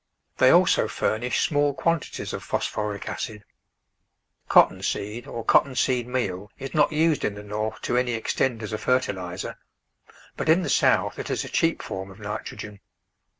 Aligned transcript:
They 0.39 0.49
also 0.49 0.87
furnish 0.87 1.45
small 1.47 1.75
quantities 1.75 2.33
of 2.33 2.41
phosphoric 2.43 3.07
acid. 3.07 3.43
Cotton 4.49 4.81
seed 4.81 5.27
or 5.27 5.45
cotton 5.45 5.75
seed 5.75 6.07
meal 6.07 6.49
is 6.57 6.73
not 6.73 6.91
used 6.91 7.23
in 7.23 7.35
the 7.35 7.43
North 7.43 7.79
to 7.81 7.97
any 7.97 8.13
extent 8.13 8.63
as 8.63 8.73
a 8.73 8.79
fertiliser, 8.79 9.59
but 10.35 10.49
in 10.49 10.63
the 10.63 10.69
South 10.69 11.19
it 11.19 11.29
is 11.29 11.45
a 11.45 11.49
cheap 11.49 11.83
form 11.83 12.09
of 12.09 12.17
nitrogen. 12.19 12.79